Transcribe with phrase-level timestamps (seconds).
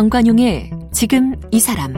[0.00, 1.92] 정관용의 지금 이 사람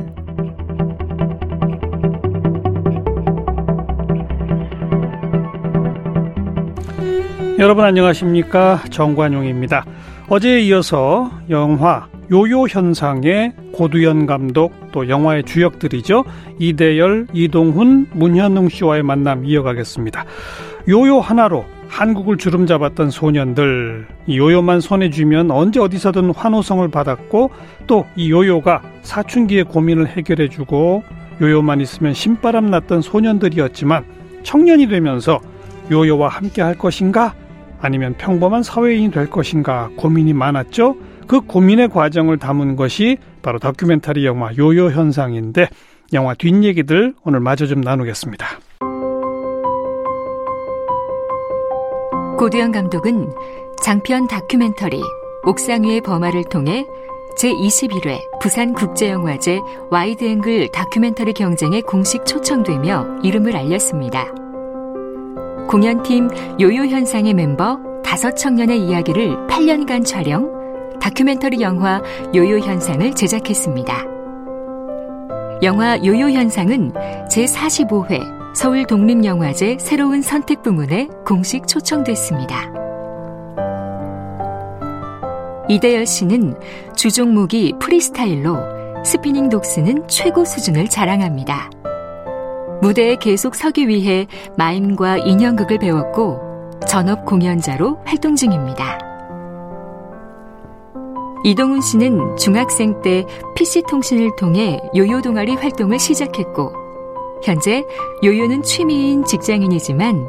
[7.61, 9.85] 여러분 안녕하십니까 정관용입니다.
[10.29, 16.25] 어제에 이어서 영화 요요 현상의 고두현 감독 또 영화의 주역들이죠
[16.59, 20.25] 이대열, 이동훈, 문현웅 씨와의 만남 이어가겠습니다.
[20.89, 27.51] 요요 하나로 한국을 주름 잡았던 소년들 이 요요만 손에 쥐면 언제 어디서든 환호성을 받았고
[27.87, 31.03] 또 이 요요가 사춘기의 고민을 해결해주고
[31.43, 34.05] 요요만 있으면 신바람 났던 소년들이었지만
[34.43, 35.41] 청년이 되면서
[35.91, 37.35] 요요와 함께 할 것인가
[37.81, 40.97] 아니면 평범한 사회인이 될 것인가 고민이 많았죠.
[41.27, 45.69] 그 고민의 과정을 담은 것이 바로 다큐멘터리 영화 요요 현상인데
[46.15, 48.47] 영화 뒷얘기들 오늘 마저 좀 나누겠습니다.
[52.43, 53.33] 고두현 감독은
[53.85, 55.01] 장편 다큐멘터리
[55.45, 56.85] 옥상 위의 버마를 통해
[57.39, 64.27] 제21회 부산국제영화제 Wide Angle 다큐멘터리 경쟁에 공식 초청되며 이름을 알렸습니다.
[65.69, 66.31] 공연팀
[66.61, 70.51] 요요 현상의 멤버 다섯 청년의 이야기를 8년간 촬영,
[71.01, 72.03] 다큐멘터리 영화
[72.35, 74.05] 요요 현상을 제작했습니다.
[75.63, 76.91] 영화 요요 현상은
[77.31, 82.71] 제45회 서울 독립영화제 새로운 선택 부문에 공식 초청됐습니다.
[85.69, 86.55] 이대열 씨는
[86.95, 91.71] 주 종목이 프리스타일로 스피닝 독스는 최고 수준을 자랑합니다.
[92.83, 94.27] 무대에 계속 서기 위해
[94.59, 98.99] 마임과 인형극을 배웠고 전업 공연자로 활동 중입니다.
[101.45, 103.25] 이동훈 씨는 중학생 때
[103.57, 106.82] PC통신을 통해 요요 동아리 활동을 시작했고
[107.43, 107.85] 현재
[108.25, 110.29] 요요는 취미인 직장인이지만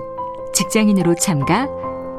[0.53, 1.67] 직장인으로 참가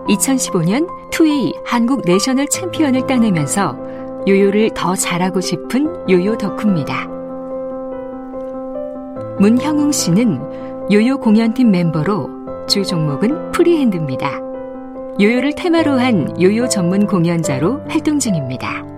[0.08, 3.76] 2015년 2A 한국 national 챔피언을 따내면서
[4.26, 7.06] 요요를 더 잘하고 싶은 요요 덕후입니다.
[9.38, 12.28] 문형웅 씨는 요요 공연팀 멤버로
[12.66, 14.40] 주 종목은 프리핸드입니다.
[15.20, 18.93] 요요를 테마로 한 요요 전문 공연자로 활동 중입니다.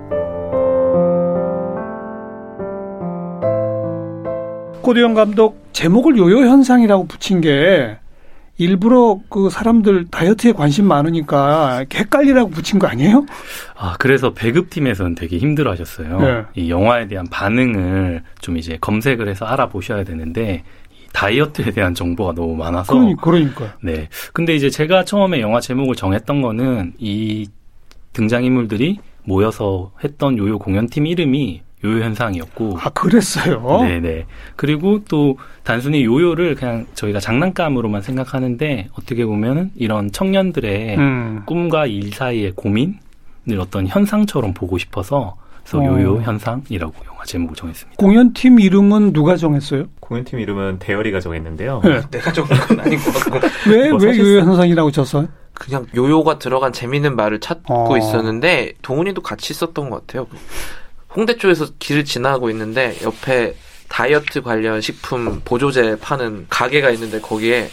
[4.86, 7.98] 고대영 감독 제목을 요요 현상이라고 붙인 게
[8.56, 13.26] 일부러 그 사람들 다이어트에 관심 많으니까 헷갈리라고 붙인 거 아니에요?
[13.76, 16.20] 아, 그래서 배급팀에서는 되게 힘들어 하셨어요.
[16.20, 16.42] 네.
[16.54, 20.62] 이 영화에 대한 반응을 좀 이제 검색을 해서 알아보셔야 되는데,
[21.12, 22.94] 다이어트에 대한 정보가 너무 많아서.
[23.20, 23.74] 그러니까.
[23.82, 24.08] 네.
[24.32, 27.48] 근데 이제 제가 처음에 영화 제목을 정했던 거는 이
[28.12, 32.78] 등장인물들이 모여서 했던 요요 공연팀 이름이 요요 현상이었고.
[32.80, 33.82] 아, 그랬어요?
[33.82, 34.26] 네네.
[34.56, 41.42] 그리고 또 단순히 요요를 그냥 저희가 장난감으로만 생각하는데 어떻게 보면은 이런 청년들의 음.
[41.46, 45.84] 꿈과 일 사이의 고민을 어떤 현상처럼 보고 싶어서 그래서 어.
[45.86, 47.96] 요요 현상이라고 영화 제목을 정했습니다.
[47.98, 49.84] 공연팀 이름은 누가 정했어요?
[50.00, 51.80] 공연팀 이름은 대열이가 정했는데요.
[51.84, 52.00] 네.
[52.10, 53.46] 내가 정한 건 아닌 것 같고.
[53.70, 55.28] 왜, 뭐 왜 요요 현상이라고 쳤어요?
[55.52, 57.96] 그냥 요요가 들어간 재밌는 말을 찾고 어.
[57.98, 60.26] 있었는데 동훈이도 같이 썼던 것 같아요.
[61.16, 63.54] 홍대 쪽에서 길을 지나고 있는데 옆에
[63.88, 67.70] 다이어트 관련 식품 보조제 파는 가게가 있는데 거기에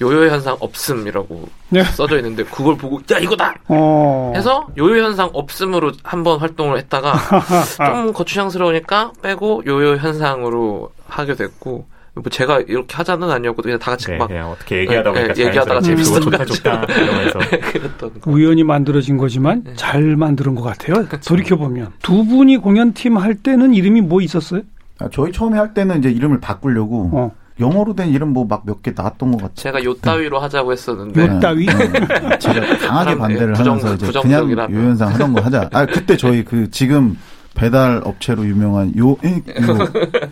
[0.00, 1.84] 요요 현상 없음이라고 네.
[1.84, 4.32] 써져 있는데 그걸 보고 야 이거다 어...
[4.34, 7.14] 해서 요요 현상 없음으로 한번 활동을 했다가
[7.86, 14.06] 좀 거추장스러우니까 빼고 요요 현상으로 하게 됐고 뭐 제가 이렇게 하자는 아니었고 그냥 다 같이
[14.06, 17.38] 네, 막 그냥 어떻게 얘기하다 보니까 네, 얘기하다가 재밌어 좋다 좋다 이러면서
[18.26, 19.72] 우연히 만들어진 거지만 네.
[19.74, 21.06] 잘 만드는 것 같아요.
[21.26, 24.62] 돌이켜 보면 두 분이 공연팀 할 때는 이름이 뭐 있었어요?
[25.00, 27.32] 아, 저희 처음에 할 때는 이제 이름을 바꾸려고 어.
[27.58, 29.54] 영어로 된 이름 뭐 막 몇 개 나왔던 것 같아요.
[29.56, 31.20] 제가 요 따위로 하자고 했었는데.
[31.20, 31.66] 요 따위?
[31.66, 32.38] 네.
[32.38, 35.68] 제가 강하게 반대를 부정, 하면서 이제 그냥 요현상 하던 거 하자.
[35.72, 37.16] 아, 그때 저희 그 지금
[37.54, 39.16] 배달 업체로 유명한 요, 요,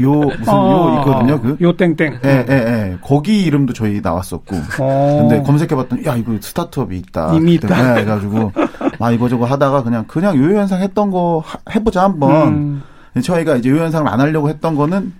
[0.00, 1.40] 요, 무슨 아, 요 있거든요.
[1.40, 1.56] 그.
[1.60, 2.18] 요 땡땡.
[2.24, 2.98] 예, 예, 예.
[3.00, 4.56] 거기 이름도 저희 나왔었고.
[4.80, 5.18] 어.
[5.20, 7.34] 근데 검색해봤더니, 야, 이거 스타트업이 있다.
[7.34, 7.94] 이미 있다.
[7.94, 8.52] 네, 해가지고,
[8.98, 12.48] 막 이거저거 하다가 그냥, 그냥 요요현상 했던 거 해보자 한번.
[12.48, 12.82] 음.
[13.22, 15.12] 저희가 이제 요요현상을 안 하려고 했던 거는,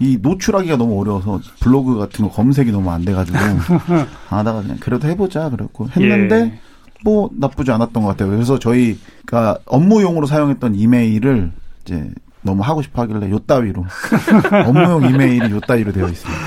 [0.00, 3.36] 이 노출하기가 너무 어려워서 블로그 같은 거 검색이 너무 안 돼가지고
[4.28, 6.60] 하다가 그냥 그래도 해보자 그랬고 했는데 예.
[7.04, 8.30] 뭐 나쁘지 않았던 것 같아요.
[8.30, 11.52] 그래서 저희가 업무용으로 사용했던 이메일을
[11.84, 12.10] 이제
[12.42, 13.84] 너무 하고 싶어 하길래 요 따위로
[14.66, 16.40] 업무용 이메일이 요 따위로 되어 있습니다.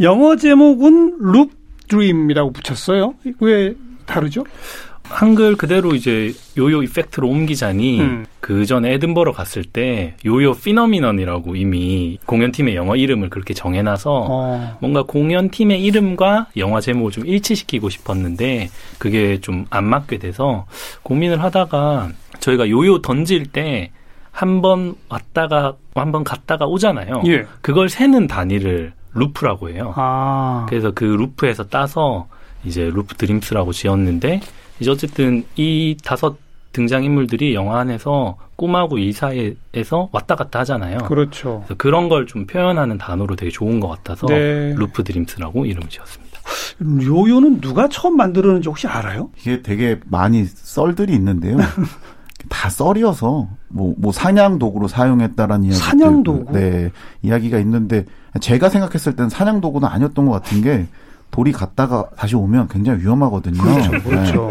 [0.00, 1.52] 영어 제목은 룹
[1.88, 3.14] Dream이라고 붙였어요.
[3.40, 3.74] 왜
[4.06, 4.44] 다르죠?
[5.08, 8.26] 한글 그대로 이제 요요 effect로 옮기자니 음.
[8.40, 14.78] 그 전에 에든버러 갔을 때 요요 phenomenon이라고 이미 공연팀의 영어 이름을 그렇게 정해놔서 어.
[14.80, 20.66] 뭔가 공연팀의 이름과 영화 제목을 좀 일치시키고 싶었는데 그게 좀 안 맞게 돼서
[21.02, 22.10] 고민을 하다가
[22.40, 23.90] 저희가 요요 던질 때
[24.32, 27.22] 한 번 왔다가 한 번 갔다가 오잖아요.
[27.26, 27.46] 예.
[27.60, 29.92] 그걸 세는 단위를 loop라고 해요.
[29.94, 30.66] 아.
[30.68, 32.26] 그래서 그 loop에서 따서
[32.64, 34.40] 이제 Loop Dreams라고 지었는데
[34.80, 36.36] 이제 어쨌든 이 다섯
[36.72, 40.98] 등장 인물들이 영화 안에서 꿈하고 이 사이에서 왔다 갔다 하잖아요.
[40.98, 41.60] 그렇죠.
[41.66, 44.74] 그래서 그런 걸 좀 표현하는 단어로 되게 좋은 것 같아서 네.
[44.76, 46.40] Loop Dreams라고 이름을 지었습니다.
[47.04, 49.30] 요요는 누가 처음 만들었는지 혹시 알아요?
[49.40, 51.56] 이게 되게 많이 썰들이 있는데요.
[52.50, 56.52] 다 썰이어서 뭐, 뭐 사냥 도구로 사용했다라는 이야기 사냥 도구?
[56.52, 56.90] 네
[57.22, 58.04] 이야기가 있는데
[58.40, 60.86] 제가 생각했을 때는 사냥 도구는 아니었던 것 같은 게
[61.30, 63.60] 돌이 갔다가 다시 오면 굉장히 위험하거든요.
[63.62, 63.98] 그렇죠, 네.
[64.00, 64.50] 그렇죠.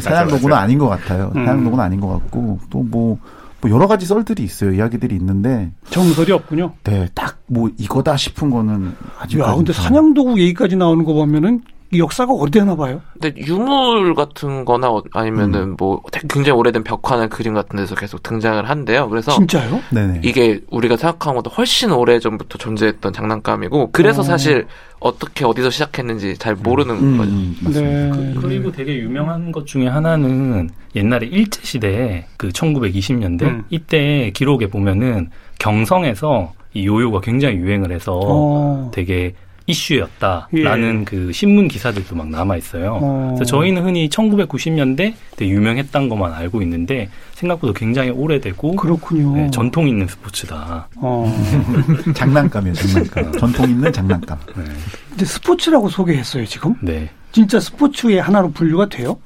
[0.00, 1.32] 사냥 도구는 아닌 것 같아요.
[1.36, 1.44] 음.
[1.44, 3.18] 사냥 도구는 아닌 것 같고 또뭐
[3.60, 4.72] 뭐 여러 가지 썰들이 있어요.
[4.72, 6.72] 이야기들이 있는데 정설이 없군요.
[6.84, 11.77] 네 딱 뭐 이거다 싶은 거는 아직 야, 근데 사냥도구 얘기까지 나오는 거 보면은 이
[11.96, 13.00] 역사가 오래되나 봐요.
[13.14, 18.68] 근데 유물 같은 거나 어- 아니면은 뭐 굉장히 오래된 벽화나 그림 같은 데서 계속 등장을
[18.68, 19.08] 한대요.
[19.08, 19.80] 그래서 진짜요?
[19.90, 20.20] 네네.
[20.22, 24.24] 이게 우리가 생각한 것보다 훨씬 오래 전부터 존재했던 장난감이고 그래서 어.
[24.24, 24.66] 사실
[25.00, 27.30] 어떻게 어디서 시작했는지 잘 모르는 음, 거죠.
[27.30, 28.16] 음, 맞습니다.
[28.16, 28.34] 네.
[28.38, 33.64] 그, 리고 되게 유명한 것 중에 하나는 옛날에 일제 시대에 그 1920년대 음.
[33.70, 38.90] 이때 기록에 보면은 경성에서 이 요요가 굉장히 유행을 해서 어.
[38.92, 39.34] 되게
[39.68, 41.04] 이슈였다라는 예.
[41.04, 42.98] 그 신문 기사들도 막 남아 있어요.
[43.00, 43.34] 어.
[43.36, 49.36] 그래서 저희는 흔히 1990년대 되게 유명했던 것만 알고 있는데 생각보다 굉장히 오래되고 그렇군요.
[49.36, 50.88] 네, 전통 있는 스포츠다.
[50.96, 51.32] 어.
[52.14, 53.32] 장난감이에요, 장난감.
[53.38, 54.38] 전통 있는 장난감.
[54.56, 54.64] 네.
[55.10, 56.74] 근데 스포츠라고 소개했어요, 지금?
[56.80, 57.10] 네.
[57.30, 59.18] 진짜 스포츠의 하나로 분류가 돼요?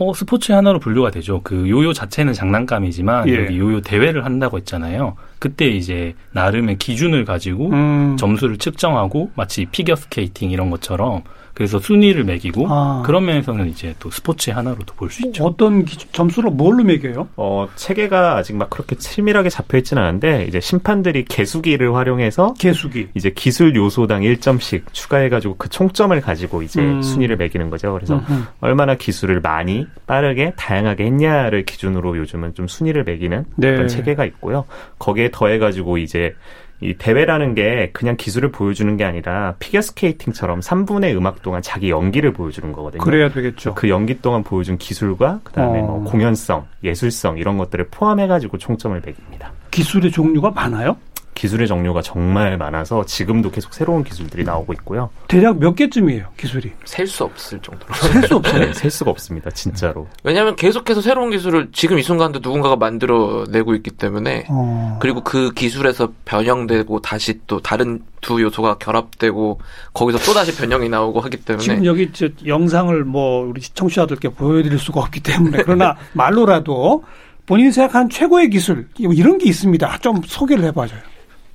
[0.00, 1.42] 어, 스포츠의 하나로 분류가 되죠.
[1.44, 3.44] 그 요요 자체는 장난감이지만 예.
[3.44, 5.14] 여기 요요 대회를 한다고 했잖아요.
[5.38, 8.16] 그때 이제 나름의 기준을 가지고 음.
[8.18, 11.22] 점수를 측정하고 마치 피겨 스케이팅 이런 것처럼
[11.60, 13.02] 그래서 순위를 매기고 아.
[13.04, 15.44] 그런 면에서는 이제 또 스포츠의 하나로도 볼 수 있죠.
[15.44, 17.28] 어떤 점수로 뭘로 매겨요?
[17.36, 23.08] 어, 체계가 아직 막 그렇게 치밀하게 잡혀 있지는 않은데 이제 심판들이 계수기를 활용해서 계수기.
[23.12, 27.02] 이제 기술 요소당 1점씩 추가해가지고 그 총점을 가지고 이제 음.
[27.02, 27.92] 순위를 매기는 거죠.
[27.92, 28.42] 그래서 음흠.
[28.60, 33.72] 얼마나 기술을 많이, 빠르게, 다양하게 했냐를 기준으로 요즘은 좀 순위를 매기는 네.
[33.72, 34.64] 그런 체계가 있고요.
[34.98, 36.34] 거기에 더해가지고 이제
[36.80, 42.72] 이 대회라는 게 그냥 기술을 보여주는 게 아니라 피겨스케이팅처럼 3분의 음악 동안 자기 연기를 보여주는
[42.72, 43.02] 거거든요.
[43.02, 43.74] 그래야 되겠죠.
[43.74, 45.84] 그 연기 동안 보여준 기술과 그다음에 어.
[45.84, 49.52] 뭐 공연성, 예술성 이런 것들을 포함해가지고 총점을 매깁니다.
[49.70, 50.96] 기술의 종류가 많아요?
[51.40, 55.08] 기술의 종류가 정말 많아서 지금도 계속 새로운 기술들이 나오고 있고요.
[55.26, 56.70] 대략 몇 개쯤이에요, 기술이?
[56.84, 57.94] 셀 수 없을 정도로.
[57.94, 58.60] 셀 수 없어요.
[58.68, 60.06] 네, 셀 수가 없습니다, 진짜로.
[60.22, 64.98] 왜냐하면 계속해서 새로운 기술을 지금 이 순간도 누군가가 만들어내고 있기 때문에 어.
[65.00, 69.60] 그리고 그 기술에서 변형되고 다시 또 다른 두 요소가 결합되고
[69.94, 74.78] 거기서 또 다시 변형이 나오고 하기 때문에 지금 여기 저 영상을 뭐 우리 시청자들께 보여드릴
[74.78, 77.02] 수가 없기 때문에 그러나 말로라도
[77.46, 79.98] 본인이 생각하는 최고의 기술 이런 게 있습니다.
[80.02, 81.00] 좀 소개를 해봐줘요.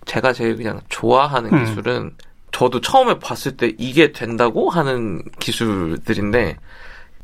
[0.05, 1.65] 제가 제일 그냥 좋아하는 음.
[1.65, 2.11] 기술은
[2.51, 6.57] 저도 처음에 봤을 때 이게 된다고 하는 기술들인데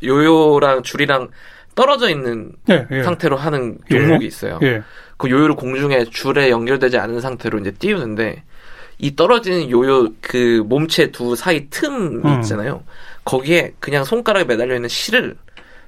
[0.04, 1.30] 요요랑 줄이랑
[1.74, 3.04] 떨어져 있는 예, 예.
[3.04, 3.98] 상태로 하는 예.
[3.98, 4.60] 종목이 있어요.
[4.64, 4.82] 예.
[5.18, 8.44] 그 요요를 공중에 줄에 연결되지 않은 상태로 이제 띄우는데
[8.98, 12.42] 이 떨어지는 요요 그 몸체 두 사이 틈이 음.
[12.42, 12.84] 있잖아요.
[13.24, 15.38] 거기에 그냥 손가락에 매달려 있는 실을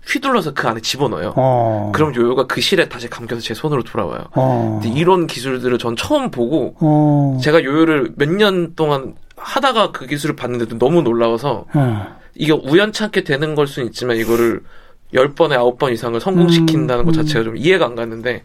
[0.07, 1.33] 휘둘러서 그 안에 집어넣어요.
[1.36, 1.91] 어.
[1.93, 4.24] 그럼 요요가 그 실에 다시 감겨서 제 손으로 돌아와요.
[4.36, 4.79] 어.
[4.81, 7.38] 근데 이런 기술들을 전 처음 보고 어.
[7.41, 11.79] 제가 요요를 몇 년 동안 하다가 그 기술을 봤는데도 너무 놀라워서 예.
[12.36, 14.62] 이게 우연찮게 되는 걸 수는 있지만 이거를
[15.13, 17.22] 10번에 9번 이상을 성공시킨다는 음, 것 음.
[17.22, 18.43] 자체가 좀 이해가 안 갔는데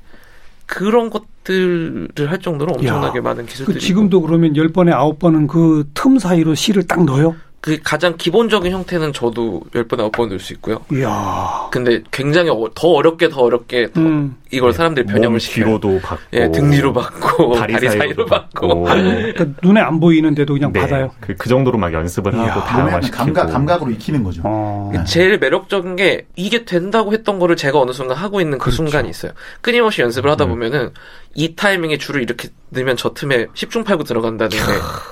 [0.67, 6.55] 그런 것들을 할 정도로 엄청나게 많은 기술들이 그 지금도 그러면 10번에 9번은 그 틈 사이로
[6.55, 7.35] 실을 딱 넣어요?
[7.61, 10.85] 그 가장 기본적인 형태는 저도 10번에 9번 넣을 수 있고요.
[10.93, 11.69] 이야.
[11.73, 14.37] 근데 굉장히 어- 더 어렵게 더 어렵게 더 음.
[14.51, 15.65] 이걸 사람들이 변형을 몸 시켜요.
[15.67, 20.55] 뒤로도 받고, 예, 등 뒤로 받고 다리, 다리, 사이로 사이로 받고 그러니까 눈에 안 보이는데도
[20.55, 21.11] 그냥 네, 받아요.
[21.21, 22.55] 그, 그 정도로 막 연습을 이야.
[22.55, 24.43] 하고 다양화시키고 감각, 감각으로 익히는 거죠.
[24.45, 24.91] 어.
[24.95, 25.05] 네.
[25.05, 28.77] 제일 매력적인 게 이게 된다고 했던 거를 제가 어느 순간 하고 있는 그 그렇죠.
[28.77, 29.33] 순간이 있어요.
[29.61, 30.51] 끊임없이 연습을 하다 음.
[30.51, 30.91] 보면은
[31.35, 34.59] 이 타이밍에 줄을 이렇게 넣으면 저 틈에 10중 8구 들어간다는 게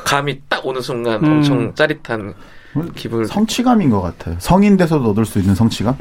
[0.05, 1.33] 감이 딱 오는 순간 음.
[1.33, 2.35] 엄청 짜릿한
[2.95, 4.37] 기분을 성취감인 것 같아요.
[4.39, 5.97] 성인 돼서도 얻을 수 있는 성취감?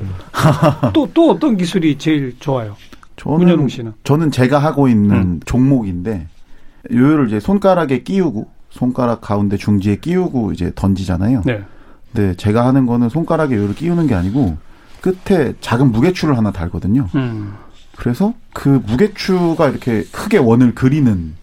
[0.93, 2.75] 또, 또 어떤 기술이 제일 좋아요?
[3.69, 3.93] 씨는?
[4.03, 5.39] 저는 제가 하고 있는 음.
[5.45, 6.27] 종목인데
[6.91, 11.43] 요요를 이제 손가락에 끼우고 손가락 가운데 중지에 끼우고 이제 던지잖아요.
[11.45, 11.63] 네.
[12.11, 14.57] 근데 제가 하는 거는 손가락에 요요를 끼우는 게 아니고
[15.01, 17.07] 끝에 작은 무게추를 하나 달거든요.
[17.15, 17.53] 음.
[17.95, 21.33] 그래서 그 무게추가 이렇게 크게 원을 그리는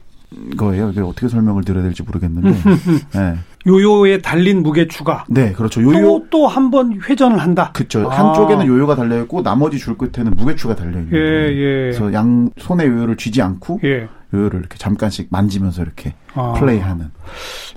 [0.57, 0.91] 거예요.
[0.91, 2.50] 이게 어떻게 설명을 드려야 될지 모르겠는데.
[3.14, 3.38] 네.
[3.66, 5.25] 요요에 달린 무게 추가.
[5.28, 5.83] 네, 그렇죠.
[5.83, 7.71] 요요 또한 번 회전을 한다.
[7.73, 8.11] 그렇죠.
[8.11, 8.19] 아.
[8.19, 11.90] 한쪽에는 요요가 달려 있고 나머지 줄 끝에는 무게 추가 달려 있는 예, 예.
[11.90, 14.09] 그래서 양 손에 요요를 쥐지 않고 예.
[14.35, 16.54] 요요를 이렇게 잠깐씩 만지면서 이렇게 아.
[16.54, 17.11] 플레이하는.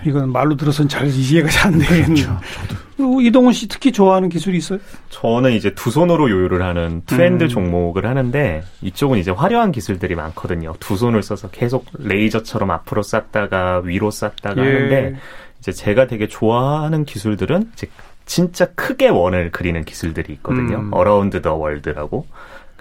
[0.06, 2.06] 이건 말로 들어서는 잘 이해가 잘 안 되겠네요.
[2.06, 2.24] 그렇죠.
[2.68, 2.85] 저도.
[2.98, 4.80] 이동훈 씨 특히 좋아하는 기술이 있어요?
[5.10, 7.50] 저는 이제 두 손으로 요요를 하는 트렌드 음.
[7.50, 10.76] 종목을 하는데 이쪽은 이제 화려한 기술들이 많거든요.
[10.80, 14.74] 두 손을 써서 계속 레이저처럼 앞으로 쐈다가 위로 쐈다가 예.
[14.74, 15.16] 하는데
[15.60, 17.88] 이제 제가 되게 좋아하는 기술들은 이제
[18.26, 20.78] 진짜 크게 원을 그리는 기술들이 있거든요.
[20.78, 20.94] 음.
[20.94, 22.26] around the world라고.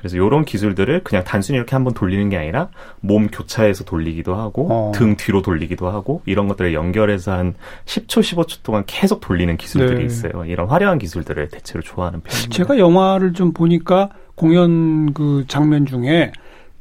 [0.04, 2.68] 그래서 이런 기술들을 그냥 단순히 이렇게 한번 돌리는 게 아니라
[3.00, 4.92] 몸 교차해서 돌리기도 하고 어.
[4.94, 7.54] 등 뒤로 돌리기도 하고 이런 것들을 연결해서 한
[7.86, 10.04] 10초, 15초 동안 계속 돌리는 기술들이 네.
[10.04, 10.44] 있어요.
[10.44, 12.54] 이런 화려한 기술들을 대체로 좋아하는 편입니다.
[12.54, 16.32] 제가 영화를 좀 보니까 공연 그 장면 중에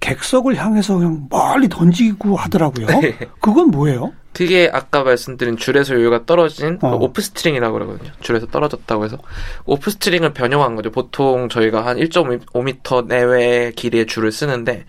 [0.03, 2.87] 객석을 향해서 그냥 멀리 던지고 하더라고요.
[2.87, 3.17] 네.
[3.39, 4.11] 그건 뭐예요?
[4.33, 6.97] 그게 아까 말씀드린 줄에서 요요가 떨어진 그 어.
[6.97, 8.11] 그 off-string이라고 그러거든요.
[8.19, 9.17] 줄에서 떨어졌다고 해서
[9.65, 10.91] off-string을 변형한 거죠.
[10.91, 14.85] 보통 저희가 한 1.5m 내외 길이의 줄을 쓰는데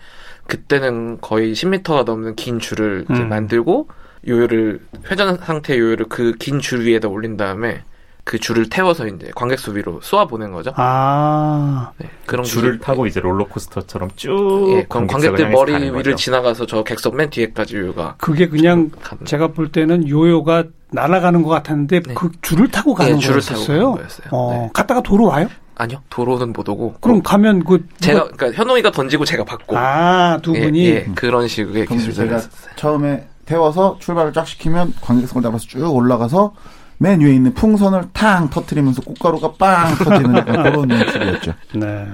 [0.47, 3.29] 그때는 거의 10m가 넘는 긴 줄을 음.
[3.29, 3.87] 만들고
[4.27, 7.83] 요요를 회전 상태 요요를 그 긴 줄 위에다 올린 다음에
[8.25, 10.71] 그 줄을 태워서 이제 관객석 위로 쏘아 보낸 거죠.
[10.75, 12.79] 아, 네, 그런 줄을.
[12.79, 14.73] 타고 이제 롤러코스터처럼 쭉.
[14.75, 16.15] 예, 그럼 관객들 머리 위를 거죠.
[16.15, 18.15] 지나가서 저 객석 맨 뒤에까지 요요가.
[18.17, 18.89] 그게 그냥
[19.25, 22.13] 제가 볼 때는 요요가 날아가는 것 같았는데 네.
[22.15, 23.79] 그 줄을 타고 가는 네, 줄을 거였어요.
[23.79, 24.27] 타고 거였어요.
[24.31, 24.69] 어, 네.
[24.73, 25.47] 갔다가 도로 와요?
[25.75, 26.95] 아니요, 도로는 못 오고.
[27.01, 29.77] 그럼 가면 그 제가 그러니까 현웅이가 던지고 제가 받고.
[29.77, 32.71] 아, 두 분이 예, 예, 그런 식의 기술을 제가 했었어요.
[32.75, 36.53] 처음에 태워서 출발을 쫙 시키면 관객석을 잡아서 쭉 올라가서
[36.97, 41.53] 맨 위에 있는 풍선을 탕 터트리면서 꽃가루가 빵 터지는 그런 연출이었죠.
[41.75, 42.07] 네.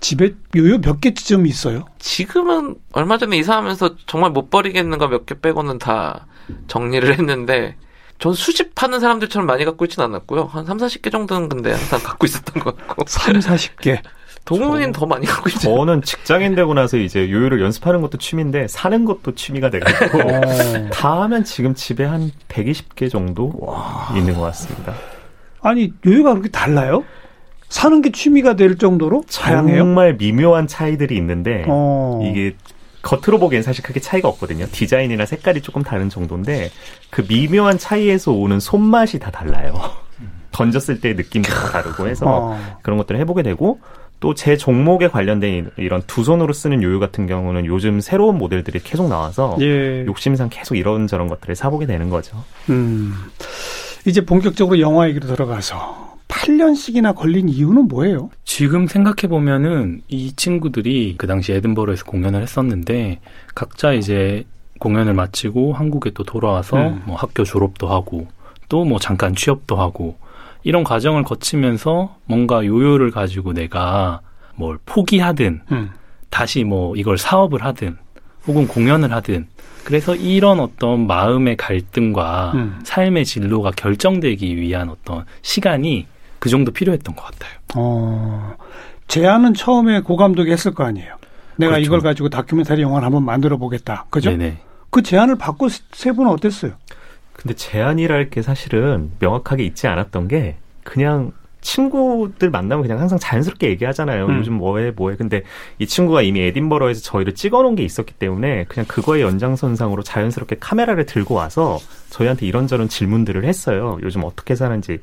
[0.00, 1.84] 집에 요요 몇 개 지점이 있어요?
[1.98, 6.26] 지금은 얼마 전에 이사하면서 정말 못 버리겠는가 몇개 빼고는 다
[6.68, 7.76] 정리를 했는데
[8.18, 10.44] 전 수집하는 사람들처럼 많이 갖고 있지는 않았고요.
[10.46, 13.04] 한 3, 40개 정도는 근데 항상 갖고 있었던 것 같고.
[13.06, 14.00] 3, 40개.
[14.48, 15.60] 동훈이는 더 많이 갖고 있죠.
[15.60, 20.40] 저는 직장인 되고 나서 이제 요요를 연습하는 것도 취미인데 사는 것도 취미가 돼가지고 어.
[20.90, 24.08] 다 하면 지금 집에 한 120개 정도 와.
[24.16, 24.94] 있는 것 같습니다.
[25.60, 27.04] 아니 요요가 그렇게 달라요?
[27.68, 29.78] 사는 게 취미가 될 정도로 다양해요?
[29.78, 32.22] 정말 미묘한 차이들이 있는데 어.
[32.24, 32.56] 이게
[33.02, 34.66] 겉으로 보기엔 사실 크게 차이가 없거든요.
[34.72, 36.70] 디자인이나 색깔이 조금 다른 정도인데
[37.10, 39.74] 그 미묘한 차이에서 오는 손맛이 다 달라요.
[40.52, 42.78] 던졌을 때의 느낌도 다르고 해서 어.
[42.82, 43.80] 그런 것들을 해보게 되고
[44.20, 49.08] 또 제 종목에 관련된 이런 두 손으로 쓰는 요요 같은 경우는 요즘 새로운 모델들이 계속
[49.08, 50.04] 나와서 예.
[50.06, 52.42] 욕심상 계속 이런저런 것들을 사보게 되는 거죠.
[52.70, 53.12] 음.
[54.06, 58.30] 이제 본격적으로 영화 얘기로 들어가서 8년씩이나 걸린 이유는 뭐예요?
[58.44, 63.20] 지금 생각해 보면은 이 친구들이 그 당시 에든버러에서 공연을 했었는데
[63.54, 64.44] 각자 이제
[64.78, 67.02] 공연을 마치고 한국에 또 돌아와서 음.
[67.06, 68.26] 뭐 학교 졸업도 하고
[68.68, 70.16] 또 뭐 잠깐 취업도 하고
[70.62, 74.20] 이런 과정을 거치면서 뭔가 요요를 가지고 내가
[74.54, 75.90] 뭘 포기하든 음.
[76.30, 77.96] 다시 뭐 이걸 사업을 하든
[78.46, 79.46] 혹은 공연을 하든
[79.84, 82.80] 그래서 이런 어떤 마음의 갈등과 음.
[82.84, 86.06] 삶의 진로가 결정되기 위한 어떤 시간이
[86.38, 87.52] 그 정도 필요했던 것 같아요.
[87.74, 88.54] 어,
[89.06, 91.16] 제안은 처음에 고 감독이 했을 거 아니에요.
[91.56, 91.86] 내가 그렇죠.
[91.86, 94.04] 이걸 가지고 다큐멘터리 영화를 한번 만들어 보겠다.
[94.10, 94.30] 그죠?
[94.30, 94.58] 네네.
[94.90, 96.72] 그 제안을 받고 세 분은 어땠어요?
[97.38, 101.30] 근데 제안이랄 게 사실은 명확하게 있지 않았던 게 그냥
[101.60, 104.26] 친구들 만나면 그냥 항상 자연스럽게 얘기하잖아요.
[104.26, 104.38] 음.
[104.38, 105.16] 요즘 뭐해 뭐해.
[105.16, 105.44] 근데
[105.78, 111.34] 이 친구가 이미 에딘버러에서 저희를 찍어놓은 게 있었기 때문에 그냥 그거의 연장선상으로 자연스럽게 카메라를 들고
[111.34, 111.78] 와서
[112.10, 113.98] 저희한테 이런저런 질문들을 했어요.
[114.02, 114.98] 요즘 어떻게 사는지.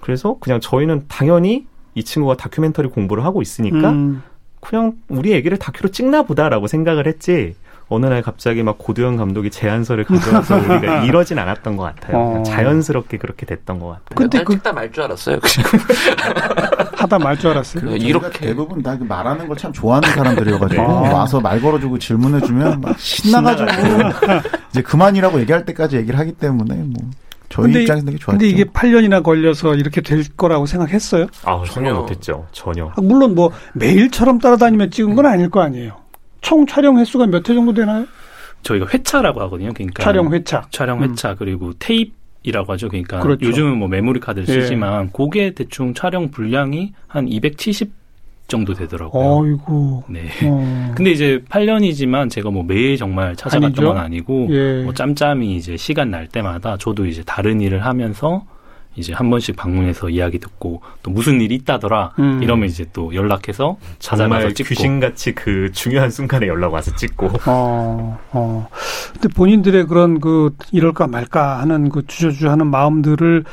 [0.00, 4.22] 그래서 그냥 저희는 당연히 이 친구가 다큐멘터리 공부를 하고 있으니까 음.
[4.60, 7.54] 그냥 우리 얘기를 다큐로 찍나 보다라고 생각을 했지.
[7.90, 12.16] 어느 날 갑자기 막 고두현 감독이 제안서를 가져와서 우리가 이러진 않았던 것 같아요.
[12.18, 12.42] 어.
[12.44, 14.04] 자연스럽게 그렇게 됐던 것 같아요.
[14.14, 14.52] 근데 그...
[14.54, 15.38] 찍다 말 줄 알았어요.
[16.96, 17.84] 하다 말 줄 알았어요.
[17.84, 21.00] 그, 이렇게 대부분 다그 말하는 걸 참 좋아하는 사람들이어가지고 아.
[21.14, 23.68] 와서 말 걸어주고 질문해주면 막 신나가지고
[24.70, 27.10] 이제 그만이라고 얘기할 때까지 얘기를 하기 때문에 뭐.
[27.48, 28.32] 저희 근데, 입장에서 되게 좋았죠.
[28.38, 31.26] 근데 이게 8년이나 걸려서 이렇게 될 거라고 생각했어요?
[31.44, 32.46] 아, 전혀 못했죠.
[32.52, 32.86] 전혀.
[32.94, 35.92] 아, 물론 뭐 매일처럼 따라다니며 찍은 건 아닐 거 아니에요.
[36.48, 38.06] 총 촬영 횟수가 몇 회 정도 되나요?
[38.62, 39.72] 저희가 회차라고 하거든요.
[39.74, 41.36] 그러니까 촬영 회차, 촬영 회차 음.
[41.38, 42.12] 그리고 테이프
[42.42, 42.88] 이라고 하죠.
[42.88, 43.44] 그러니까 그렇죠.
[43.46, 44.60] 요즘은 뭐 메모리 카드를 예.
[44.62, 47.90] 쓰지만 그게 대충 촬영 분량이 한 270
[48.46, 49.44] 정도 되더라고요.
[49.44, 50.04] 아이고.
[50.08, 50.28] 네.
[50.44, 50.92] 어.
[50.96, 53.82] 근데 이제 8년이지만 제가 뭐 매일 정말 찾아갔던 아니죠?
[53.88, 54.82] 건 아니고 예.
[54.84, 58.44] 뭐 짬짬이 이제 시간 날 때마다 저도 이제 다른 일을 하면서
[58.98, 62.42] 이제 한 번씩 방문해서 이야기 듣고 또 무슨 일이 있다더라 음.
[62.42, 68.68] 이러면 이제 또 연락해서 찾아가서 찍고 귀신같이 그 중요한 순간에 연락 와서 찍고 어, 어.
[69.12, 73.44] 근데 본인들의 그런 그 이럴까 말까 하는 그 주저주저하는 마음들을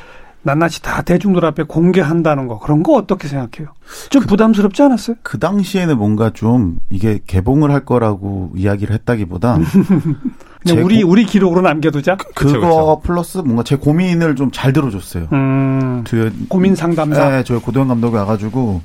[0.45, 3.73] 낱낱이 다 대중들 앞에 공개한다는 거 그런 거 어떻게 생각해요?
[4.09, 5.17] 좀 그, 부담스럽지 않았어요?
[5.23, 9.57] 그 당시에는 뭔가 좀 이게 개봉을 할 거라고 이야기를 했다기보다
[10.65, 12.15] 그냥 우리 고, 우리 기록으로 남겨두자.
[12.17, 15.27] 그, 그거 그쵸, 플러스 뭔가 제 고민을 좀 잘 들어줬어요.
[15.33, 16.03] 음,
[16.47, 17.29] 고민 상담사.
[17.29, 18.81] 네, 저희 고도현 감독이 와가지고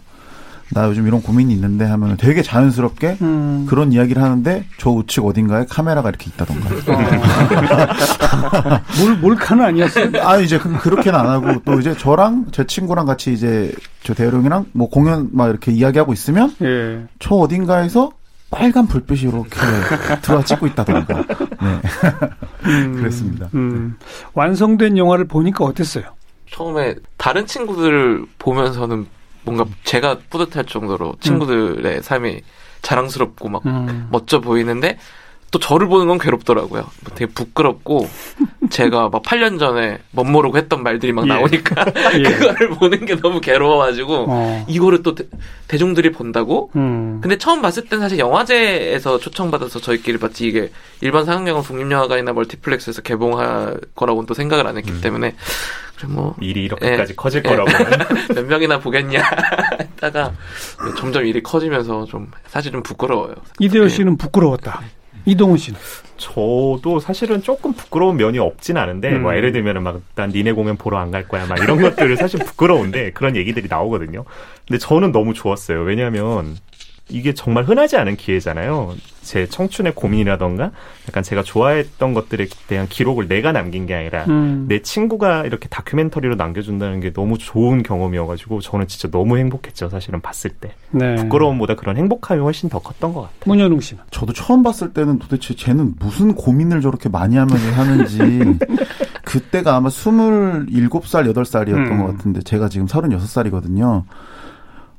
[0.72, 3.66] 나 요즘 이런 고민이 있는데 하면 되게 자연스럽게 음.
[3.68, 6.68] 그런 이야기를 하는데 저 우측 어딘가에 카메라가 이렇게 있다던가.
[6.92, 8.80] 어.
[9.00, 10.10] 몰, 몰카는 아니었어요?
[10.22, 13.72] 아, 이제 그, 그렇게는 안 하고 또 이제 저랑 제 친구랑 같이 이제
[14.04, 17.04] 저 대열형이랑 뭐 공연 막 이렇게 이야기하고 있으면 예.
[17.18, 18.12] 저 어딘가에서
[18.50, 19.50] 빨간 불빛이 이렇게
[20.22, 21.14] 들어와 찍고 있다던가.
[21.14, 21.80] 네.
[22.66, 23.48] 음, 그랬습니다.
[23.54, 23.96] 음.
[24.34, 26.04] 완성된 영화를 보니까 어땠어요?
[26.50, 29.06] 처음에 다른 친구들을 보면서는
[29.42, 32.02] 뭔가 제가 뿌듯할 정도로 친구들의 음.
[32.02, 32.42] 삶이
[32.82, 34.08] 자랑스럽고 막 음.
[34.10, 34.98] 멋져 보이는데
[35.50, 36.82] 또 저를 보는 건 괴롭더라고요.
[36.82, 38.08] 뭐 되게 부끄럽고
[38.70, 41.28] 제가 막 8년 전에 멋모르고 했던 말들이 막 예.
[41.28, 41.86] 나오니까
[42.18, 42.22] 예.
[42.22, 44.66] 그거를 보는 게 너무 괴로워가지고 어.
[44.68, 46.70] 이거를 또 대, 중들이 본다고.
[46.76, 47.20] 음.
[47.20, 53.80] 근데 처음 봤을 땐 사실 영화제에서 초청받아서 저희끼리 봤지 이게 일반 상영관 국립영화관이나 멀티플렉스에서 개봉할
[53.96, 55.00] 거라고는 또 생각을 안 했기 음.
[55.00, 55.34] 때문에
[56.06, 57.70] 뭐 일이 이렇게까지 예, 커질 거라고
[58.34, 59.22] 몇 명이나 보겠냐
[59.80, 60.32] 했다가
[60.96, 63.34] 점점 일이 커지면서 좀 사실 좀 부끄러워요.
[63.58, 64.80] 이대호 씨는 부끄러웠다.
[65.26, 65.78] 이동훈 씨는?
[66.16, 69.22] 저도 사실은 조금 부끄러운 면이 없진 않은데, 음.
[69.22, 72.40] 뭐, 예를 들면 막, 난 니네 공연 보러 안 갈 거야, 막 이런 것들을 사실
[72.40, 74.24] 부끄러운데, 그런 얘기들이 나오거든요.
[74.68, 75.80] 근데 저는 너무 좋았어요.
[75.82, 76.56] 왜냐하면,
[77.10, 78.94] 이게 정말 흔하지 않은 기회잖아요.
[79.22, 80.70] 제 청춘의 고민이라던가
[81.08, 84.64] 약간 제가 좋아했던 것들에 대한 기록을 내가 남긴 게 아니라 음.
[84.68, 89.88] 내 친구가 이렇게 다큐멘터리로 남겨준다는 게 너무 좋은 경험이어가지고 저는 진짜 너무 행복했죠.
[89.88, 91.16] 사실은 봤을 때 네.
[91.16, 93.40] 부끄러움보다 그런 행복함이 훨씬 더 컸던 것 같아요.
[93.44, 98.18] 문현웅 씨는 저도 처음 봤을 때는 도대체 쟤는 무슨 고민을 저렇게 많이 하면서 하는지
[99.24, 101.98] 그때가 아마 27살, 8살이었던 음.
[101.98, 104.04] 것 같은데 제가 지금 36살이거든요.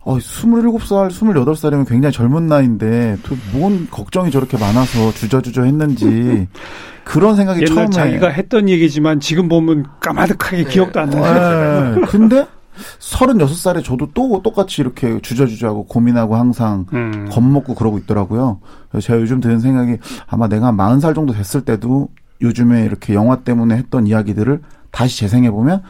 [0.04, 6.48] 어, 27살, 28살이면 굉장히 젊은 나이인데, 또 뭔 걱정이 저렇게 많아서 주저주저 했는지,
[7.04, 7.90] 그런 생각이 처음에.
[7.90, 10.70] 자기가 했던 얘기지만 지금 보면 까마득하게 네.
[10.70, 11.96] 기억도 안 나요.
[11.96, 12.02] 네.
[12.10, 12.46] 근데,
[13.00, 17.28] 36살에 저도 또 똑같이 이렇게 주저주저하고 고민하고 항상 음.
[17.32, 18.60] 겁먹고 그러고 있더라고요.
[18.90, 22.10] 그래서 제가 요즘 드는 생각이 아마 내가 한 40살 정도 됐을 때도
[22.42, 24.62] 요즘에 이렇게 영화 때문에 했던 이야기들을
[24.92, 25.82] 다시 재생해보면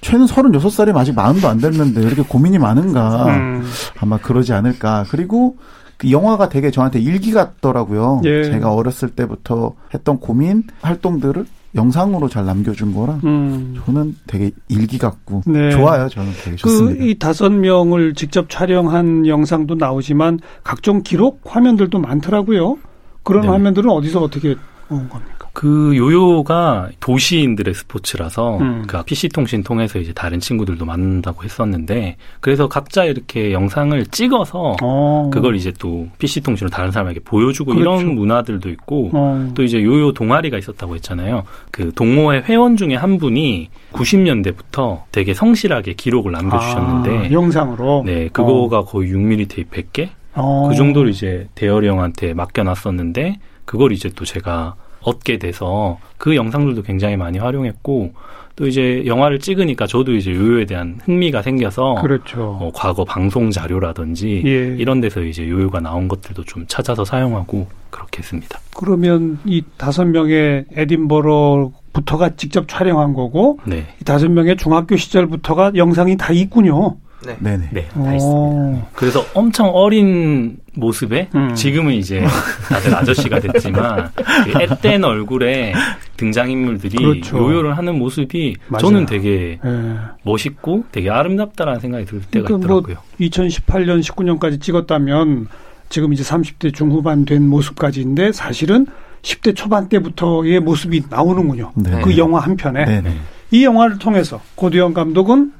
[0.00, 3.64] 최는 36살이면 아직 마음도 안 됐는데 왜 이렇게 고민이 많은가 음.
[3.98, 5.56] 아마 그러지 않을까 그리고
[5.96, 8.44] 그 영화가 되게 저한테 일기 같더라고요 예.
[8.44, 13.80] 제가 어렸을 때부터 했던 고민 활동들을 영상으로 잘 남겨준 거라 음.
[13.84, 15.70] 저는 되게 일기 같고 네.
[15.70, 16.98] 좋아요 저는 되게 좋습니다.
[16.98, 22.78] 그이 다섯 명을 직접 촬영한 영상도 나오지만 각종 기록 화면들도 많더라고요.
[23.22, 23.48] 그런 네.
[23.48, 24.56] 화면들은 어디서 어떻게
[24.88, 25.39] 온 겁니까?
[25.60, 28.84] 그 요요가 도시인들의 스포츠라서 음.
[28.86, 35.28] 그 PC 통신 통해서 이제 다른 친구들도 만난다고 했었는데 그래서 각자 이렇게 영상을 찍어서 어.
[35.30, 38.00] 그걸 이제 또 PC 통신으로 다른 사람에게 보여주고 그렇죠.
[38.00, 39.50] 이런 문화들도 있고 어.
[39.54, 41.42] 또 이제 요요 동아리가 있었다고 했잖아요.
[41.70, 48.78] 그 동호회 회원 중에 한 분이 90년대부터 되게 성실하게 기록을 남겨주셨는데 아, 영상으로 네 그거가
[48.78, 48.84] 어.
[48.86, 50.68] 거의 6mm 테이프 100개 어.
[50.70, 57.16] 그 정도를 이제 대열이 형한테 맡겨놨었는데 그걸 이제 또 제가 얻게 돼서 그 영상들도 굉장히
[57.16, 58.12] 많이 활용했고
[58.56, 62.58] 또 이제 영화를 찍으니까 저도 이제 요요에 대한 흥미가 생겨서 그렇죠.
[62.60, 64.76] 어, 과거 방송 자료라든지 예.
[64.76, 68.60] 이런 데서 이제 요요가 나온 것들도 좀 찾아서 사용하고 그렇게 했습니다.
[68.76, 73.86] 그러면 이 다섯 명의 에딘버러부터가 직접 촬영한 거고 네.
[74.00, 76.96] 이 다섯 명의 중학교 시절부터가 영상이 다 있군요.
[77.26, 77.36] 네.
[77.38, 77.68] 네네.
[77.72, 78.88] 네, 다 있습니다.
[78.94, 81.54] 그래서 엄청 어린 모습에 음.
[81.54, 82.24] 지금은 이제
[82.68, 84.10] 다들 아저씨가 됐지만
[84.54, 85.74] 앳된 얼굴에
[86.16, 87.38] 등장인물들이 그렇죠.
[87.38, 88.80] 요요를 하는 모습이 맞아요.
[88.80, 89.96] 저는 되게 네.
[90.22, 92.94] 멋있고 되게 아름답다라는 생각이 들 때가 그러니까 있더라고요.
[92.94, 95.48] 뭐 2018년, 19년까지 찍었다면
[95.88, 98.86] 지금 이제 30대 중후반 된 모습까지인데 사실은
[99.22, 101.72] 10대 초반 때부터의 모습이 나오는군요.
[101.74, 102.00] 네.
[102.02, 102.84] 그 영화 한 편에.
[103.02, 103.14] 네.
[103.50, 105.52] 이 영화를 통해서 고두영 감독은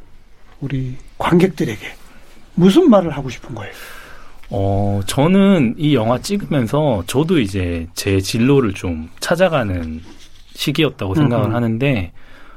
[0.60, 1.78] 우리 관객들에게
[2.54, 3.72] 무슨 말을 하고 싶은 거예요?
[4.50, 10.00] 어, 저는 이 영화 찍으면서 저도 이제 제 진로를 좀 찾아가는
[10.54, 11.54] 시기였다고 생각을 음음.
[11.54, 12.12] 하는데,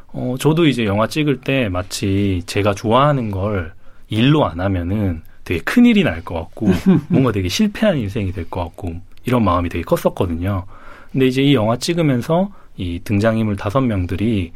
[0.08, 3.74] 어, 저도 이제 영화 찍을 때 마치 제가 좋아하는 걸
[4.10, 6.68] 일로 안 하면은 되게 큰일이 날 것 같고,
[7.10, 10.66] 뭔가 되게 실패한 인생이 될 것 같고, 이런 마음이 되게 컸었거든요.
[11.12, 14.52] 근데 이제 이 영화 찍으면서 이 등장인물 다섯 명들이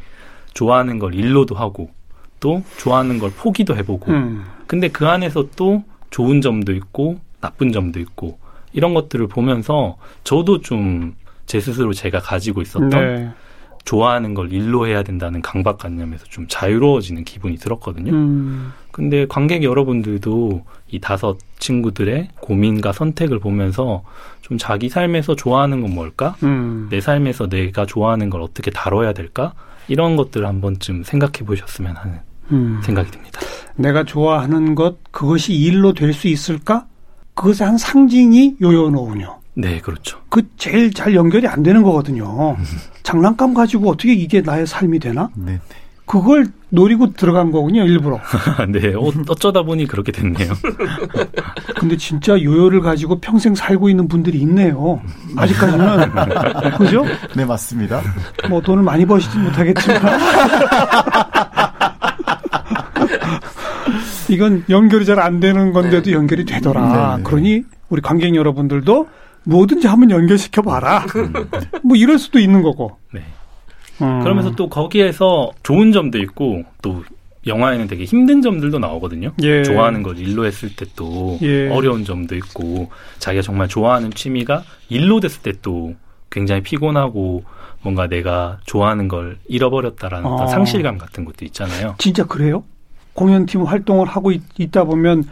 [0.55, 1.91] 좋아하는 걸 일로도 하고,
[2.39, 4.45] 또 좋아하는 걸 포기도 해보고 음.
[4.67, 8.39] 근데 그 안에서 또 좋은 점도 있고 나쁜 점도 있고
[8.73, 11.15] 이런 것들을 보면서 저도 좀
[11.47, 13.29] 제 스스로 제가 가지고 있었던 네.
[13.85, 18.11] 좋아하는 걸 일로 해야 된다는 강박관념에서 좀 자유로워지는 기분이 들었거든요.
[18.11, 18.73] 음.
[18.91, 24.03] 근데 관객 여러분들도 이 다섯 친구들의 고민과 선택을 보면서
[24.41, 26.35] 좀 자기 삶에서 좋아하는 건 뭘까?
[26.43, 26.87] 음.
[26.89, 29.53] 내 삶에서 내가 좋아하는 걸 어떻게 다뤄야 될까?
[29.87, 32.19] 이런 것들을 한 번쯤 생각해 보셨으면 하는
[32.51, 32.79] 음.
[32.83, 33.39] 생각이 듭니다.
[33.75, 36.85] 내가 좋아하는 것, 그것이 일로 될 수 있을까?
[37.35, 39.37] 그것의 한 상징이 요요노운요.
[39.55, 40.19] 네, 그렇죠.
[40.29, 42.57] 그 제일 잘 연결이 안 되는 거거든요.
[43.03, 45.29] 장난감 가지고 어떻게 이게 나의 삶이 되나?
[45.35, 45.53] 네.
[45.53, 45.59] 네.
[46.05, 48.17] 그걸 노리고 들어간 거군요, 일부러.
[48.71, 50.53] 네, 어, 어쩌다 보니 그렇게 됐네요.
[51.77, 55.01] 근데 진짜 요요를 가지고 평생 살고 있는 분들이 있네요.
[55.35, 56.11] 아직까지는.
[56.77, 57.03] 그죠?
[57.35, 58.01] 네, 맞습니다.
[58.49, 60.01] 뭐 돈을 많이 버시지 못하겠지만.
[64.29, 66.11] 이건 연결이 잘 안 되는 건데도 네.
[66.13, 67.15] 연결이 되더라.
[67.15, 67.23] 네, 네.
[67.23, 69.07] 그러니 우리 관객 여러분들도
[69.45, 71.05] 뭐든지 한번 연결시켜 봐라.
[71.83, 72.97] 뭐 이럴 수도 있는 거고.
[73.13, 73.21] 네.
[74.01, 74.19] 음.
[74.21, 77.03] 그러면서 또 거기에서 좋은 점도 있고 또
[77.47, 79.31] 영화에는 되게 힘든 점들도 나오거든요.
[79.41, 79.63] 예.
[79.63, 81.69] 좋아하는 걸 일로 했을 때 또 예.
[81.69, 85.95] 어려운 점도 있고 자기가 정말 좋아하는 취미가 일로 됐을 때 또
[86.29, 87.43] 굉장히 피곤하고
[87.81, 90.47] 뭔가 내가 좋아하는 걸 잃어버렸다라는 아.
[90.47, 91.95] 상실감 같은 것도 있잖아요.
[91.99, 92.63] 진짜 그래요?
[93.21, 95.23] 공연팀 활동을 하고 있, 다 보면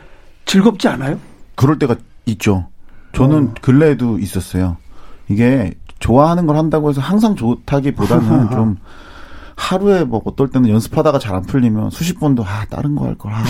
[0.46, 1.20] 즐겁지 않아요?
[1.54, 1.96] 그럴 때가
[2.26, 2.68] 있죠.
[3.14, 3.54] 저는 어.
[3.62, 4.78] 근래에도 있었어요.
[5.30, 8.78] 이게 좋아하는 걸 한다고 해서 항상 좋다기보다는 좀
[9.56, 13.32] 하루에 뭐 어떨 때는 연습하다가 잘 안 풀리면 수십 번도 아 다른 거 할 걸
[13.32, 13.44] 아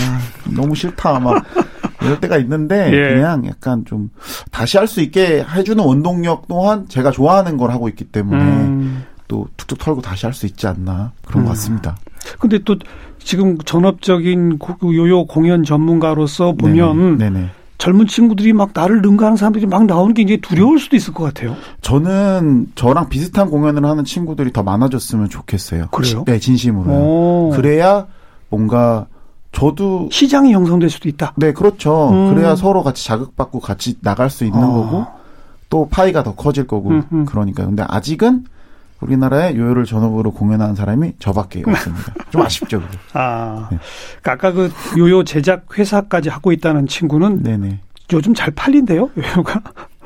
[0.54, 1.43] 너무 싫다 막
[2.02, 3.15] 이럴 때가 있는데 예.
[3.15, 4.10] 그냥 약간 좀
[4.52, 9.06] 다시 할 수 있게 해주는 원동력 또한 제가 좋아하는 걸 하고 있기 때문에 음.
[9.28, 11.45] 또 툭툭 털고 다시 할 수 있지 않나 그런 음.
[11.45, 11.98] 것 같습니다.
[12.39, 12.76] 근데 또
[13.26, 17.30] 지금 전업적인 요요 공연 전문가로서 보면 네네.
[17.32, 17.50] 네네.
[17.80, 21.56] 젊은 친구들이 막 나를 능가하는 사람들이 막 나오는 게 이제 두려울 수도 있을 것 같아요.
[21.82, 25.88] 저는 저랑 비슷한 공연을 하는 친구들이 더 많아졌으면 좋겠어요.
[25.92, 26.24] 그래요?
[26.26, 27.52] 네, 진심으로.
[27.56, 28.06] 그래야
[28.50, 29.08] 뭔가
[29.52, 31.34] 저도 시장이 형성될 수도 있다.
[31.36, 32.10] 네, 그렇죠.
[32.12, 32.34] 음.
[32.34, 34.72] 그래야 서로 같이 자극받고 같이 나갈 수 있는 어.
[34.72, 35.06] 거고
[35.70, 37.26] 또 파이가 더 커질 거고 음, 음.
[37.26, 38.46] 그러니까 근데 아직은
[39.01, 42.13] 우리나라에 요요를 전업으로 공연하는 사람이 저밖에 없습니다.
[42.31, 42.81] 좀 아쉽죠.
[42.81, 42.97] 그게.
[43.13, 43.77] 아, 네.
[44.21, 47.79] 그러니까 아까 그 요요 제작 회사까지 하고 있다는 친구는 네네.
[48.13, 49.62] 요즘 잘 팔린대요, 요요가.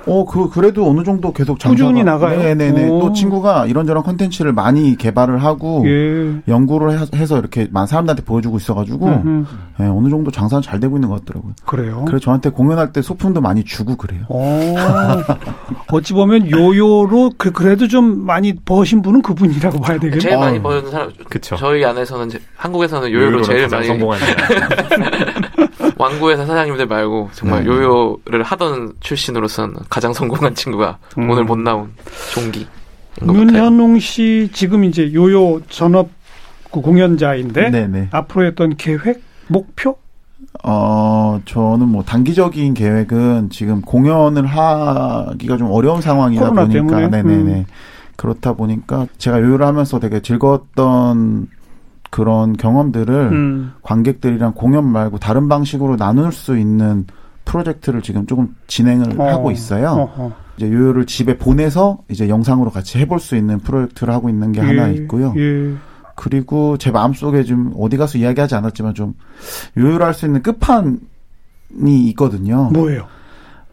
[0.06, 1.88] 어, 그, 그래도 어느 정도 계속 장사가.
[1.88, 2.40] 꾸준히 나가요.
[2.40, 2.88] 네네네.
[2.88, 6.42] 또 친구가 이런저런 컨텐츠를 많이 개발을 하고, 예.
[6.48, 9.10] 연구를 해서 이렇게 많은 사람들한테 보여주고 있어가지고,
[9.78, 11.54] 네, 어느 정도 장사는 잘 되고 있는 것 같더라고요.
[11.66, 12.06] 그래요?
[12.08, 14.22] 그래서 저한테 공연할 때 소품도 많이 주고 그래요.
[14.30, 14.76] 어,
[15.92, 20.20] 어찌 보면 요요로 그, 그래도 좀 많이 버신 분은 그분이라고 봐야 되겠네요.
[20.22, 21.56] 제일 많이 버는 사람, 그쵸.
[21.56, 23.88] 저희 안에서는, 한국에서는 요요로 제일 많이.
[23.88, 24.26] 성공하는
[25.98, 27.70] 왕구회사 사장님들 말고 정말 네.
[27.70, 31.30] 요요를 하던 출신으로서는 가장 성공한 친구가 음.
[31.30, 31.92] 오늘 못 나온
[32.34, 32.68] 종기.
[33.22, 36.10] 윤현웅 씨 지금 이제 요요 전업
[36.72, 38.10] 그 공연자인데 네네.
[38.12, 39.98] 앞으로 했던 계획, 목표?
[40.64, 47.08] 어, 저는 뭐 단기적인 계획은 지금 공연을 하기가 좀 어려운 상황이다 보니까 때문에?
[47.08, 47.52] 네네네.
[47.60, 47.66] 음.
[48.16, 51.48] 그렇다 보니까 제가 요요를 하면서 되게 즐거웠던
[52.10, 53.74] 그런 경험들을 음.
[53.82, 57.06] 관객들이랑 공연 말고 다른 방식으로 나눌 수 있는
[57.50, 59.28] 프로젝트를 지금 조금 진행을 어.
[59.28, 59.88] 하고 있어요.
[59.90, 60.32] 어허.
[60.58, 64.66] 이제 요요를 집에 보내서 이제 영상으로 같이 해볼 수 있는 프로젝트를 하고 있는 게 예.
[64.66, 65.34] 하나 있고요.
[65.38, 65.74] 예.
[66.16, 69.14] 그리고 제 마음속에 좀 어디 가서 이야기하지 않았지만 좀
[69.78, 71.00] 요요를 할 수 있는 끝판이
[72.10, 72.70] 있거든요.
[72.74, 73.08] 뭐예요?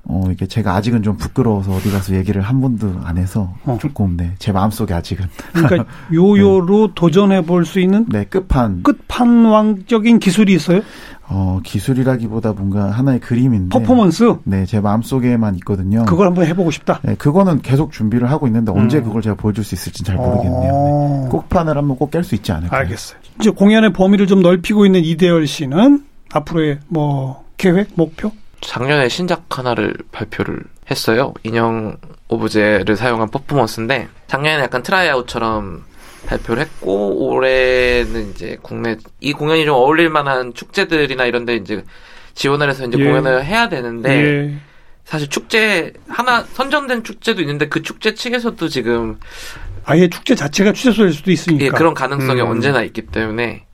[0.08, 3.76] 어, 이게 제가 아직은 좀 부끄러워서 어디 가서 얘기를 한 번도 안 해서 어.
[3.80, 5.26] 조금, 네, 제 마음속에 아직은.
[5.52, 5.84] 그러니까
[6.14, 6.92] 요요로 네.
[6.94, 8.06] 도전해 볼 수 있는?
[8.08, 8.84] 네, 끝판.
[8.84, 10.82] 끝판왕적인 기술이 있어요?
[11.28, 13.76] 어, 기술이라기보다 뭔가 하나의 그림인데.
[13.76, 14.34] 퍼포먼스?
[14.44, 16.04] 네, 제 마음속에만 있거든요.
[16.04, 17.00] 그걸 한번 해보고 싶다?
[17.02, 18.78] 네, 그거는 계속 준비를 하고 있는데 음.
[18.78, 20.72] 언제 그걸 제가 보여줄 수 있을지 잘 모르겠네요.
[20.72, 21.20] 어.
[21.24, 21.30] 네.
[21.30, 22.76] 꼭판을 한번 꼭 깰 수 있지 않을까.
[22.76, 23.18] 알겠어요.
[23.40, 28.30] 이제 공연의 범위를 좀 넓히고 있는 이대열 씨는 앞으로의 뭐 계획, 목표?
[28.60, 30.60] 작년에 신작 하나를 발표를
[30.90, 31.34] 했어요.
[31.42, 31.96] 인형
[32.28, 35.84] 오브제를 사용한 퍼포먼스인데 작년에는 약간 tryout처럼
[36.26, 41.84] 발표를 했고 올해는 이제 국내 이 공연이 좀 어울릴 만한 축제들이나 이런데 이제
[42.34, 43.04] 지원을 해서 이제 예.
[43.04, 44.56] 공연을 해야 되는데 예.
[45.04, 49.18] 사실 축제 하나 선정된 축제도 있는데 그 축제 측에서도 지금
[49.84, 52.48] 아예 축제 자체가 취소될 수도 있으니까 예, 그런 가능성이 음.
[52.48, 53.65] 언제나 있기 때문에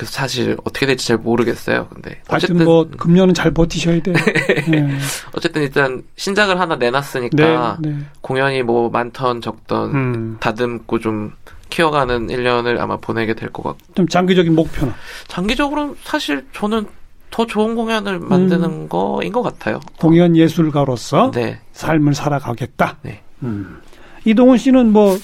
[0.00, 1.86] 그래서 사실 어떻게 될지 잘 모르겠어요.
[1.92, 4.14] 근데 어쨌든 뭐 금년은 잘 버티셔야 돼요.
[4.66, 4.88] 네.
[5.36, 7.98] 어쨌든 일단 신작을 하나 내놨으니까 네, 네.
[8.22, 10.36] 공연이 뭐 많던 적던 음.
[10.40, 11.32] 다듬고 좀
[11.68, 13.78] 키워가는 1년을 아마 보내게 될 것 같고.
[13.94, 14.94] 좀 장기적인 목표는?
[15.28, 16.86] 장기적으로 사실 저는
[17.30, 18.88] 더 좋은 공연을 만드는 음.
[18.88, 19.80] 거인 것 같아요.
[19.98, 21.60] 공연 예술가로서 네.
[21.72, 22.96] 삶을 살아가겠다.
[23.02, 23.20] 네.
[23.42, 23.80] 음.
[24.24, 25.18] 이동훈 씨는 뭐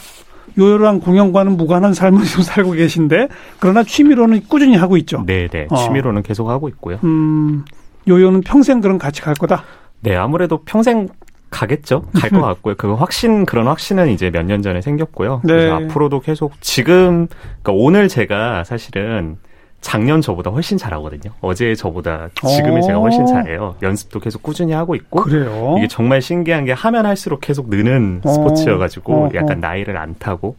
[0.59, 3.29] 요요랑 공연과는 무관한 삶을 좀 살고 계신데
[3.61, 5.23] 그러나 취미로는 꾸준히 하고 있죠.
[5.27, 5.67] 네, 네.
[5.71, 5.77] 어.
[5.77, 6.99] 취미로는 계속 하고 있고요.
[7.05, 7.65] 음,
[8.09, 9.65] 요요는 평생 그럼 같이 갈 거다.
[10.01, 11.09] 네, 아무래도 평생
[11.51, 12.03] 가겠죠.
[12.15, 12.75] 갈 것 같고요.
[12.77, 15.41] 그 확신 그런 확신은 이제 몇 년 전에 생겼고요.
[15.45, 15.53] 네.
[15.53, 17.29] 그래서 앞으로도 계속 지금
[17.63, 19.37] 그러니까 오늘 제가 사실은
[19.87, 21.33] 작년 저보다 훨씬 잘하거든요.
[21.41, 23.27] 어제 저보다 지금의 제가 훨씬 어.
[23.27, 23.77] 잘해요.
[23.83, 25.23] 연습도 계속 꾸준히 하고 있고.
[25.23, 25.77] 그래요?
[25.79, 28.33] 이게 정말 신기한 게 하면 할수록 계속 느는 어.
[28.33, 29.31] 스포츠여가지고 어.
[29.35, 30.57] 약간 나이를 안 타고.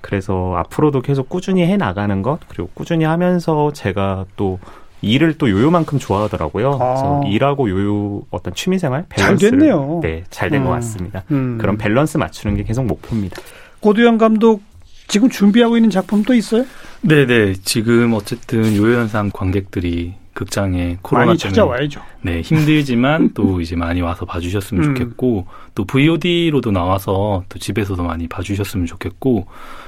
[0.00, 4.60] 그래서 앞으로도 계속 꾸준히 해 나가는 것 그리고 꾸준히 하면서 제가 또
[5.02, 6.74] 일을 또 요요만큼 좋아하더라고요.
[6.74, 6.78] 아.
[6.78, 9.98] 그래서 일하고 요요 어떤 취미생활 밸런스 잘 됐네요.
[10.04, 10.74] 네, 잘 된것 음.
[10.74, 11.24] 같습니다.
[11.32, 11.58] 음.
[11.60, 13.42] 그런 밸런스 맞추는 게 계속 목표입니다.
[13.80, 14.62] 고두영 감독
[15.08, 16.64] 지금 준비하고 있는 작품도 있어요?
[17.00, 17.54] 네네.
[17.64, 22.00] 지금 어쨌든 요요현상 관객들이 극장에 코로나 많이 때문에 찾아와야죠.
[22.22, 24.94] 네 힘들지만 또 이제 많이 와서 봐주셨으면 음.
[24.94, 29.46] 좋겠고 또 VOD로도 나와서 또 집에서도 많이 봐주셨으면 좋겠고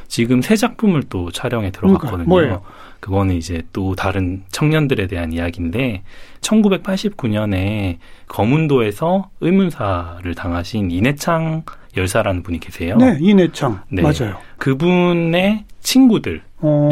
[0.09, 2.24] 지금 새 작품을 또 촬영에 들어갔거든요.
[2.24, 2.62] 뭐예요?
[2.98, 6.02] 그거는 이제 또 다른 청년들에 대한 이야기인데
[6.40, 11.62] 1989년에 거문도에서 의문사를 당하신 이내창
[11.96, 12.96] 열사라는 분이 계세요.
[12.96, 14.03] 네, 이내창 네.
[14.03, 14.37] 맞아요.
[14.59, 16.88] 그분의 친구들이 어.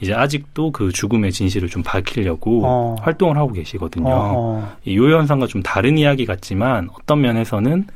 [0.00, 2.96] 이제 아직도 그 죽음의 진실을 좀 밝히려고 어.
[3.00, 4.06] 활동을 하고 계시거든요.
[4.08, 4.76] 어.
[4.84, 7.86] 이 요현상과 좀 다른 이야기 같지만 어떤 면에서는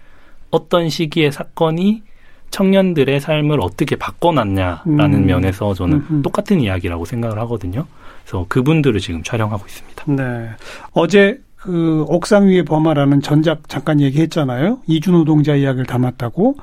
[0.51, 2.03] 어떤 시기의 사건이
[2.51, 5.27] 청년들의 삶을 어떻게 바꿔놨냐라는 음.
[5.27, 6.23] 면에서 저는 음흠.
[6.23, 7.87] 똑같은 이야기라고 생각을 하거든요.
[8.25, 10.05] 그래서 그분들을 지금 촬영하고 있습니다.
[10.07, 10.51] 네.
[10.93, 14.79] 어제 그 옥상 위의 범아라는 전작 잠깐 얘기했잖아요.
[14.87, 16.57] 이주 노 동자 이야기를 담았다고.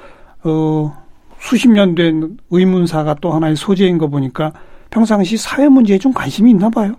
[0.46, 1.06] 어,
[1.40, 4.54] 수십 년 된 의문사가 또 하나의 소재인 거 보니까
[4.90, 6.96] 평상시 사회 문제에 좀 관심이 있나 봐요.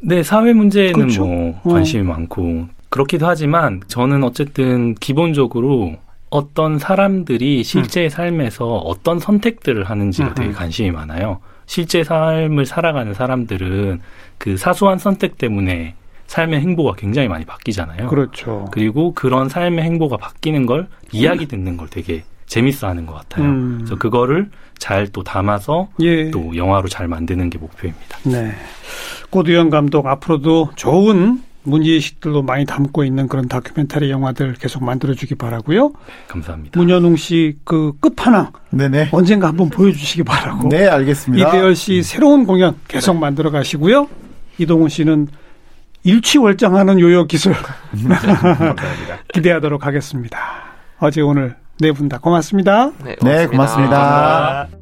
[0.00, 1.24] 네, 사회 문제에는 그렇죠?
[1.24, 2.12] 뭐 관심이 어.
[2.12, 5.96] 많고 그렇기도 하지만 저는 어쨌든 기본적으로
[6.30, 8.08] 어떤 사람들이 실제 음.
[8.10, 10.34] 삶에서 어떤 선택들을 하는지가 음.
[10.34, 11.40] 되게 관심이 많아요.
[11.66, 14.00] 실제 삶을 살아가는 사람들은
[14.36, 15.94] 그 사소한 선택 때문에
[16.28, 18.06] 삶의 행보가 굉장히 많이 바뀌잖아요.
[18.06, 18.66] 그렇죠.
[18.70, 23.44] 그리고 그런 삶의 행보가 바뀌는 걸 이야기 듣는 걸 되게 재밌어 하는 것 같아요.
[23.46, 23.78] 음.
[23.78, 26.30] 그래서 그거를 잘 또 담아서 예.
[26.30, 28.18] 또 영화로 잘 만드는 게 목표입니다.
[28.24, 28.52] 네.
[29.30, 35.88] 고두영 감독 앞으로도 좋은 문제의식들로 많이 담고 있는 그런 다큐멘터리 영화들 계속 만들어주기 바라고요.
[35.88, 35.92] 네,
[36.28, 36.78] 감사합니다.
[36.78, 39.08] 문현웅 씨 그 끝판왕 네네.
[39.12, 40.68] 언젠가 한번 보여주시기 바라고.
[40.68, 41.48] 네, 알겠습니다.
[41.48, 43.20] 이대열 씨 새로운 공연 계속 네.
[43.20, 44.08] 만들어 가시고요.
[44.58, 45.28] 이동훈 씨는
[46.04, 47.54] 일취월장하는 요요 기술
[49.32, 50.38] 기대하도록 하겠습니다.
[51.00, 52.90] 어제 오늘 네 분 다 고맙습니다.
[53.04, 53.36] 네, 고맙습니다.
[53.38, 54.77] 네, 고맙습니다.